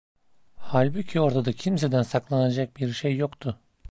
[0.57, 3.59] Halbuki ortada kimseden saklanacak bir şey yoktu.